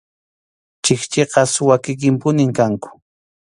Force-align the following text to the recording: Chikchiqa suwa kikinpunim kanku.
Chikchiqa 0.83 1.41
suwa 1.53 1.75
kikinpunim 1.83 2.49
kanku. 2.57 2.89